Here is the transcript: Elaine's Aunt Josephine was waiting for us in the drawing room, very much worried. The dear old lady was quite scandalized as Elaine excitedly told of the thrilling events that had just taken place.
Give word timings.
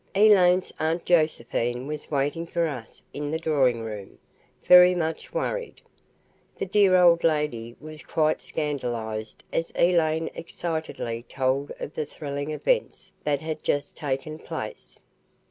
Elaine's 0.15 0.73
Aunt 0.79 1.05
Josephine 1.05 1.85
was 1.85 2.09
waiting 2.09 2.47
for 2.47 2.65
us 2.65 3.03
in 3.13 3.29
the 3.29 3.37
drawing 3.37 3.81
room, 3.81 4.17
very 4.65 4.95
much 4.95 5.31
worried. 5.31 5.79
The 6.57 6.65
dear 6.65 6.95
old 6.95 7.23
lady 7.23 7.75
was 7.79 8.01
quite 8.01 8.41
scandalized 8.41 9.43
as 9.53 9.71
Elaine 9.75 10.31
excitedly 10.33 11.23
told 11.29 11.71
of 11.79 11.93
the 11.93 12.07
thrilling 12.07 12.49
events 12.49 13.11
that 13.25 13.41
had 13.41 13.61
just 13.63 13.95
taken 13.95 14.39
place. 14.39 14.99